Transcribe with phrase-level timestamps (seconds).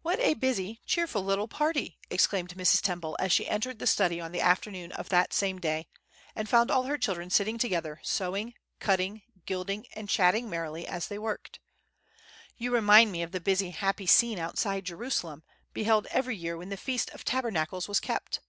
[0.00, 2.80] "WHAT a busy, cheerful little party!" exclaimed Mrs.
[2.80, 5.86] Temple, as she entered the study on the afternoon of that same day,
[6.34, 11.18] and found all her children sitting together, sewing, cutting, gilding, and chatting merrily as they
[11.18, 11.60] worked.
[12.56, 15.42] "You remind me of the busy, happy scene outside Jerusalem,
[15.74, 18.40] beheld every year when the Feast of Tabernacles was kept."